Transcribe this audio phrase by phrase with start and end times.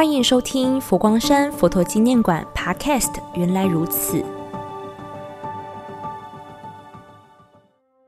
[0.00, 3.12] 欢迎收听佛光山佛陀纪念馆 Podcast。
[3.34, 4.24] 原来如此。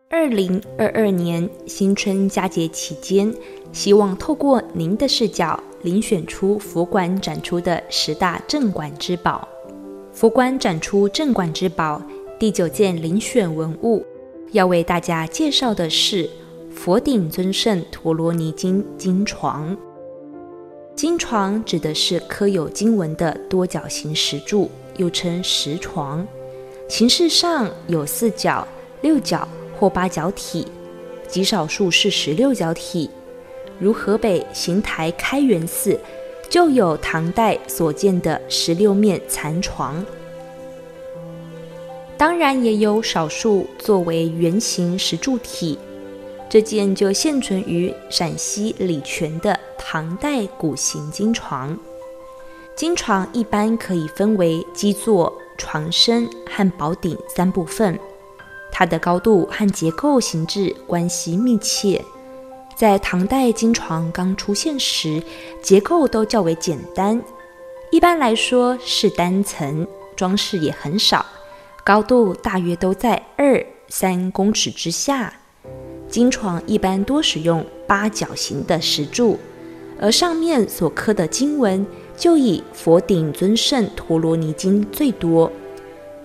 [0.08, 3.30] 二零二二年新春佳节期间，
[3.74, 9.46] 希望透过您的视角，遴选出佛馆展出的十大镇馆之宝。
[10.14, 12.00] 佛馆展出镇馆之宝
[12.38, 14.02] 第九件遴选文物，
[14.52, 16.30] 要为大家介绍的是
[16.70, 19.77] 佛顶尊胜陀罗尼经经床。
[20.95, 26.26] 经床指的是刻有经文的多角形石柱，又称石床，
[26.89, 28.67] 形式上有四角、
[29.00, 29.46] 六角
[29.79, 30.67] 或八角体，
[31.26, 33.11] 极少数是十六角体。
[33.78, 35.98] 如河北邢台开元寺
[36.48, 40.05] 就有唐代所建的十六面残床，
[42.17, 45.78] 当然也有少数作为圆形石柱体。
[46.52, 51.75] 这件就现存于陕西礼泉的唐代古形金床。
[52.77, 57.98] 金床一般可以分为基座、床身和宝顶三部分，
[58.70, 62.05] 它的高度和结构形制关系密切。
[62.77, 65.22] 在唐代金床刚出现时，
[65.62, 67.19] 结构都较为简单，
[67.91, 71.25] 一般来说是单层，装饰也很少，
[71.83, 75.33] 高度大约都在二三公尺之下。
[76.13, 79.39] 金床一般多使用八角形的石柱，
[79.99, 81.87] 而上面所刻的经文
[82.19, 85.51] 就以佛顶尊胜陀罗尼经最多。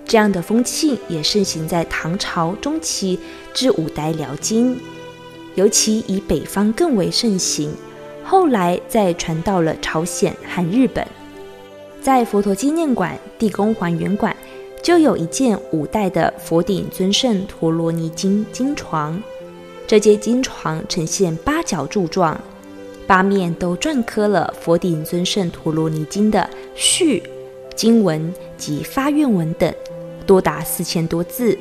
[0.03, 3.17] 这样的风气也盛行在唐朝中期
[3.53, 4.77] 至五代辽金，
[5.55, 7.73] 尤其以北方更为盛行。
[8.25, 11.07] 后来再传到了朝鲜和日本。
[12.01, 14.35] 在佛陀纪念馆地宫还原馆，
[14.83, 19.23] 就有一件五代的佛顶尊胜陀罗尼经经床。
[19.87, 22.37] 这间金床呈现八角柱状，
[23.07, 27.23] 八面都篆刻了佛顶尊胜陀罗尼经的序、
[27.73, 29.73] 经文及发愿文等，
[30.25, 31.57] 多达四千多字，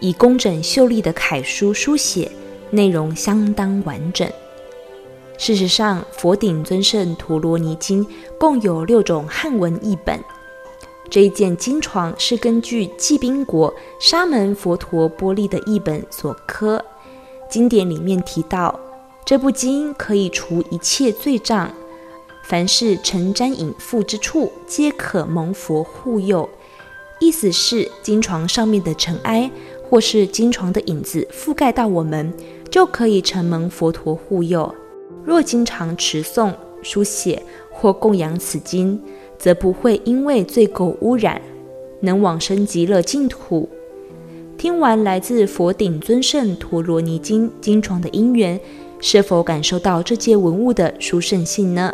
[0.00, 2.32] 以工整秀丽的楷书书写，
[2.70, 4.26] 内容相当完整。
[5.36, 8.06] 事实上，佛顶尊胜陀罗尼经
[8.38, 10.18] 共有六种汉文译本。
[11.10, 16.82] 这一件金床是根据济宾国沙门佛陀波利的译本所刻。
[17.52, 18.80] 经典里面提到，
[19.26, 21.70] 这部经可以除一切罪障，
[22.44, 26.48] 凡是尘沾隐覆之处，皆可蒙佛护佑。
[27.20, 29.50] 意思是，经床上面的尘埃，
[29.86, 32.32] 或是经床的影子覆盖到我们，
[32.70, 34.74] 就可以承蒙佛陀护佑。
[35.22, 38.98] 若经常持诵、书写或供养此经，
[39.38, 41.38] 则不会因为罪垢污染，
[42.00, 43.68] 能往生极乐净土。
[44.58, 48.60] 听完来自佛顶尊胜陀罗尼经经床的因缘，
[49.00, 51.92] 是否感受到这件文物的殊胜性呢？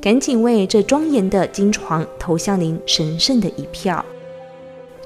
[0.00, 4.04] 赶紧为这庄严的经床投向您神圣的一票。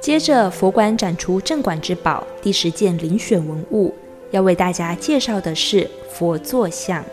[0.00, 3.94] 接着，佛馆展出镇馆之宝第十件遴选文物，
[4.30, 7.04] 要为大家介绍的是佛座像。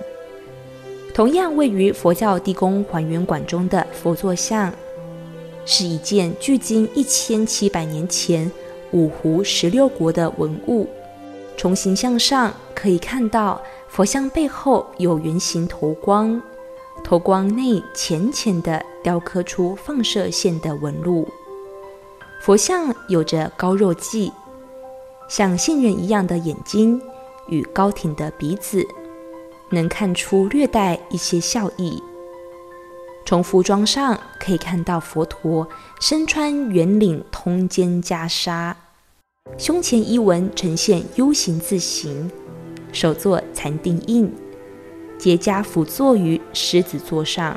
[1.13, 4.73] 同样位于佛教地宫还原馆中的佛座像，
[5.65, 8.49] 是一件距今一千七百年前。
[8.91, 10.87] 五湖十六国的文物，
[11.57, 16.41] 从形象上可以看到佛像背后有圆形头光，
[17.03, 21.27] 头光内浅浅的雕刻出放射线的纹路。
[22.41, 24.31] 佛像有着高肉髻，
[25.27, 27.01] 像杏仁一样的眼睛
[27.47, 28.83] 与高挺的鼻子，
[29.69, 32.01] 能看出略带一些笑意。
[33.29, 35.69] 从服装上可以看到佛陀
[36.01, 38.73] 身穿圆领通肩袈裟，
[39.55, 42.31] 胸前衣纹呈现 U 型字形，
[42.91, 44.33] 手作禅定印，
[45.19, 47.55] 结跏趺坐于狮子座上。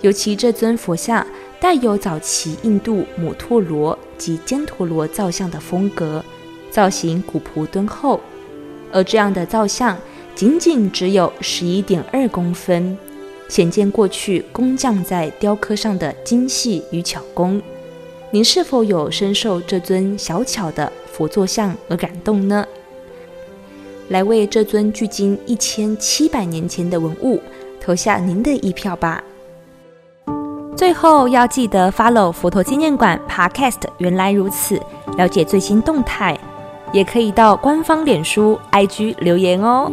[0.00, 1.26] 尤其这尊佛像
[1.58, 6.24] 带有早期印度摩陀罗及犍陀罗造像的风格，
[6.70, 8.20] 造型古朴敦厚，
[8.92, 9.98] 而这样的造像
[10.36, 12.96] 仅仅只有十一点二公分。
[13.50, 17.60] 显见过去工匠在雕刻上的精细与巧工，
[18.30, 22.64] 您是否有深受这尊小巧的佛坐像而感动呢？
[24.08, 27.40] 来为这尊距今一千七百年前的文物
[27.80, 29.22] 投下您的一票吧！
[30.76, 34.80] 最后要记得 follow 佛陀纪念馆 Podcast，原来如此，
[35.16, 36.38] 了解最新动态，
[36.92, 39.90] 也可以到官方脸书、IG 留言哦。